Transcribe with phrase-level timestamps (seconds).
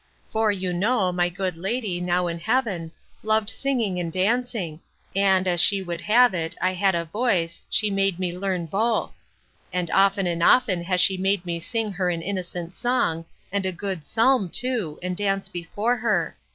[0.31, 4.79] For, you know, my good lady, now in heaven, loved singing and dancing;
[5.15, 9.13] and, as she would have it, I had a voice, she made me learn both;
[9.71, 13.71] and often and often has she made me sing her an innocent song, and a
[13.71, 16.35] good psalm too, and dance before her.